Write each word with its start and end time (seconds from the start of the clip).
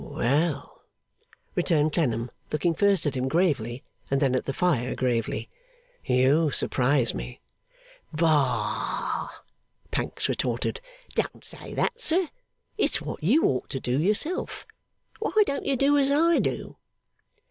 'Well!' 0.03 0.81
returned 1.53 1.93
Clennam, 1.93 2.31
looking 2.51 2.73
first 2.73 3.05
at 3.05 3.13
him 3.15 3.27
gravely 3.27 3.83
and 4.09 4.19
then 4.19 4.33
at 4.33 4.45
the 4.45 4.51
fire 4.51 4.95
gravely. 4.95 5.47
'You 6.03 6.49
surprise 6.49 7.13
me!' 7.13 7.39
'Bah!' 8.11 9.29
Pancks 9.91 10.27
retorted. 10.27 10.81
'Don't 11.13 11.45
say 11.45 11.75
that, 11.75 12.01
sir. 12.01 12.29
It's 12.79 12.99
what 12.99 13.21
you 13.23 13.43
ought 13.45 13.69
to 13.69 13.79
do 13.79 14.01
yourself! 14.01 14.65
Why 15.19 15.43
don't 15.45 15.67
you 15.67 15.75
do 15.75 15.95
as 15.99 16.11
I 16.11 16.39
do? 16.39 16.77